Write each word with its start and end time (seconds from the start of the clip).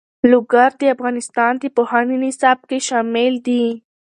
لوگر 0.31 0.69
د 0.81 0.83
افغانستان 0.95 1.53
د 1.59 1.63
پوهنې 1.75 2.17
نصاب 2.23 2.59
کې 2.69 2.77
شامل 2.87 3.33
دي. 3.47 3.65